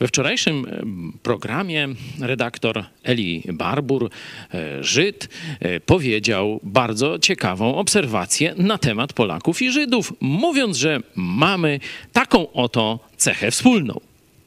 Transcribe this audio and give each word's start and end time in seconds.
We 0.00 0.08
wczorajszym 0.08 0.66
em, 0.66 1.12
programie 1.22 1.88
redaktor 2.20 2.84
Eli 3.04 3.42
Barbur, 3.52 4.10
e, 4.54 4.84
Żyd, 4.84 5.28
e, 5.60 5.80
powiedział 5.80 6.60
bardzo 6.62 7.18
ciekawą 7.18 7.74
obserwację 7.74 8.54
na 8.56 8.78
temat 8.78 9.12
Polaków 9.12 9.62
i 9.62 9.70
Żydów, 9.70 10.12
mówiąc, 10.20 10.76
że 10.76 11.00
mamy 11.14 11.80
taką 12.12 12.52
oto 12.52 12.98
cechę 13.16 13.50
wspólną. 13.50 14.00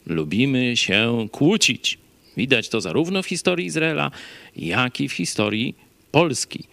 Lubimy 0.06 0.76
się 0.76 1.28
kłócić. 1.32 1.98
Widać 2.36 2.68
to 2.68 2.80
zarówno 2.80 3.22
w 3.22 3.26
historii 3.26 3.66
Izraela, 3.66 4.10
jak 4.56 5.00
i 5.00 5.08
w 5.08 5.12
historii 5.12 5.74
Polski. 6.10 6.64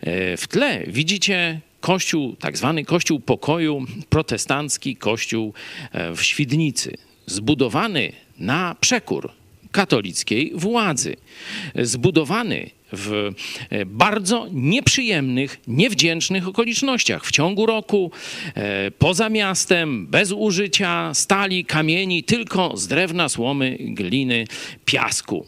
E, 0.00 0.36
W 0.36 0.48
tle 0.48 0.84
widzicie 0.86 1.60
kościół, 1.80 2.36
tak 2.36 2.56
zwany 2.56 2.84
kościół 2.84 3.20
pokoju, 3.20 3.86
protestancki 4.08 4.96
kościół 4.96 5.54
e, 5.92 6.14
w 6.14 6.22
Świdnicy, 6.22 6.96
zbudowany 7.26 8.12
na 8.38 8.76
przekór 8.80 9.30
katolickiej 9.74 10.52
władzy, 10.54 11.16
zbudowany 11.74 12.70
w 12.92 13.32
e, 13.70 13.86
bardzo 13.86 14.48
nieprzyjemnych, 14.52 15.60
niewdzięcznych 15.66 16.48
okolicznościach. 16.48 17.26
W 17.26 17.30
ciągu 17.30 17.66
roku, 17.66 18.10
e, 18.54 18.90
poza 18.90 19.28
miastem, 19.28 20.06
bez 20.06 20.32
użycia 20.32 21.14
stali, 21.14 21.64
kamieni, 21.64 22.24
tylko 22.24 22.76
z 22.76 22.86
drewna, 22.86 23.28
słomy, 23.28 23.76
gliny, 23.80 24.46
piasku. 24.84 25.46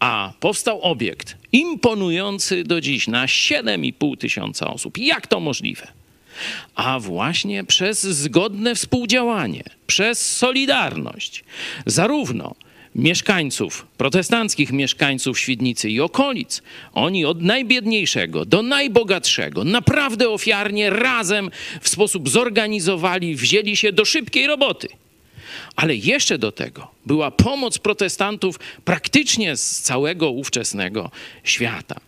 A 0.00 0.32
powstał 0.40 0.82
obiekt 0.82 1.36
imponujący 1.52 2.64
do 2.64 2.80
dziś 2.80 3.08
na 3.08 3.26
7,5 3.26 4.16
tysiąca 4.16 4.66
osób. 4.66 4.98
Jak 4.98 5.26
to 5.26 5.40
możliwe? 5.40 6.03
A 6.74 7.00
właśnie 7.00 7.64
przez 7.64 8.02
zgodne 8.02 8.74
współdziałanie, 8.74 9.64
przez 9.86 10.36
solidarność, 10.36 11.44
zarówno 11.86 12.54
mieszkańców, 12.94 13.86
protestanckich 13.96 14.72
mieszkańców 14.72 15.38
Świdnicy 15.38 15.90
i 15.90 16.00
okolic, 16.00 16.62
oni 16.92 17.24
od 17.24 17.42
najbiedniejszego 17.42 18.44
do 18.44 18.62
najbogatszego, 18.62 19.64
naprawdę 19.64 20.30
ofiarnie, 20.30 20.90
razem 20.90 21.50
w 21.80 21.88
sposób 21.88 22.28
zorganizowali, 22.28 23.36
wzięli 23.36 23.76
się 23.76 23.92
do 23.92 24.04
szybkiej 24.04 24.46
roboty. 24.46 24.88
Ale 25.76 25.96
jeszcze 25.96 26.38
do 26.38 26.52
tego 26.52 26.90
była 27.06 27.30
pomoc 27.30 27.78
protestantów 27.78 28.58
praktycznie 28.84 29.56
z 29.56 29.80
całego 29.80 30.30
ówczesnego 30.30 31.10
świata. 31.44 32.00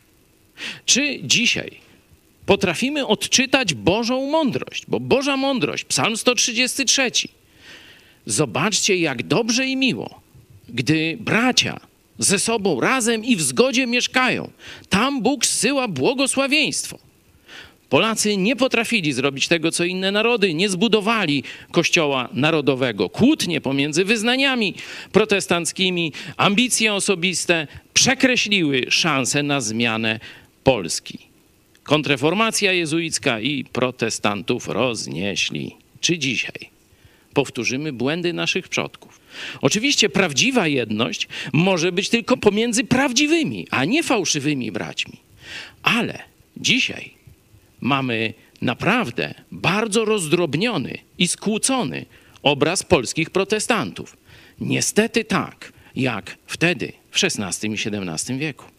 Czy 0.87 1.19
dzisiaj 1.23 1.86
potrafimy 2.47 3.07
odczytać 3.07 3.75
Bożą 3.75 4.31
mądrość? 4.31 4.85
Bo 4.89 5.01
Boża 5.01 5.37
mądrość, 5.37 5.85
Psalm 5.85 6.17
133. 6.17 7.11
Zobaczcie, 8.27 8.97
jak 8.97 9.23
dobrze 9.23 9.67
i 9.67 9.77
miło, 9.77 10.21
gdy 10.69 11.17
bracia 11.21 11.81
ze 12.19 12.39
sobą 12.39 12.81
razem 12.81 13.25
i 13.25 13.37
w 13.37 13.43
zgodzie 13.43 13.87
mieszkają. 13.87 14.51
Tam 14.89 15.23
Bóg 15.23 15.47
zsyła 15.47 15.89
błogosławieństwo. 15.89 16.99
Polacy 17.89 18.37
nie 18.37 18.57
potrafili 18.57 19.13
zrobić 19.13 19.49
tego, 19.49 19.73
co 19.73 19.85
inne 19.85 20.13
narody, 20.13 20.55
nie 20.55 20.69
zbudowali 20.69 21.43
kościoła 21.71 22.29
narodowego. 22.33 23.09
Kłótnie 23.09 23.61
pomiędzy 23.61 24.05
wyznaniami 24.05 24.75
protestanckimi, 25.13 26.13
ambicje 26.37 26.95
osobiste 26.95 27.67
przekreśliły 27.95 28.87
szanse 28.89 29.43
na 29.43 29.61
zmianę 29.61 30.21
Polski. 30.65 31.26
Kontreformacja 31.87 32.73
jezuicka 32.73 33.41
i 33.41 33.65
protestantów 33.65 34.69
roznieśli. 34.69 35.77
Czy 36.01 36.19
dzisiaj 36.19 36.71
powtórzymy 37.35 37.93
błędy 37.93 38.33
naszych 38.33 38.69
przodków? 38.69 39.21
Oczywiście 39.61 40.09
prawdziwa 40.09 40.67
jedność 40.67 41.29
może 41.53 41.93
być 41.93 42.09
tylko 42.09 42.37
pomiędzy 42.37 42.85
prawdziwymi, 42.85 43.67
a 43.71 43.85
nie 43.85 44.03
fałszywymi 44.03 44.73
braćmi. 44.73 45.17
Ale 45.83 46.19
dzisiaj 46.57 47.11
mamy 47.81 48.35
naprawdę 48.63 49.35
bardzo 49.53 50.05
rozdrobniony 50.05 50.99
i 51.19 51.29
skłócony 51.29 52.07
obraz 52.43 52.83
polskich 52.83 53.31
protestantów. 53.31 54.17
Niestety 54.61 55.25
tak, 55.25 55.73
jak 55.97 56.37
wtedy 56.47 56.93
w 57.11 57.25
XVI 57.25 57.69
i 57.69 57.75
XVII 57.75 58.39
wieku. 58.39 58.76